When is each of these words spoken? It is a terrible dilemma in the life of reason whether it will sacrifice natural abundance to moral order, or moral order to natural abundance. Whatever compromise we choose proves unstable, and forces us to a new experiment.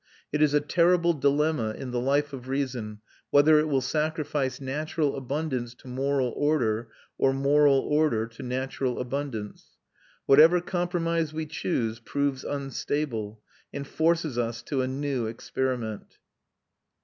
It 0.31 0.41
is 0.41 0.55
a 0.55 0.61
terrible 0.61 1.13
dilemma 1.13 1.75
in 1.77 1.91
the 1.91 1.99
life 1.99 2.33
of 2.33 2.47
reason 2.47 3.01
whether 3.29 3.59
it 3.59 3.67
will 3.67 3.81
sacrifice 3.81 4.59
natural 4.59 5.15
abundance 5.15 5.75
to 5.75 5.87
moral 5.87 6.29
order, 6.35 6.89
or 7.19 7.33
moral 7.33 7.77
order 7.81 8.25
to 8.25 8.41
natural 8.41 8.97
abundance. 8.99 9.77
Whatever 10.25 10.59
compromise 10.59 11.33
we 11.33 11.45
choose 11.45 11.99
proves 11.99 12.43
unstable, 12.43 13.43
and 13.71 13.85
forces 13.85 14.39
us 14.39 14.63
to 14.63 14.81
a 14.81 14.87
new 14.87 15.27
experiment. 15.27 16.17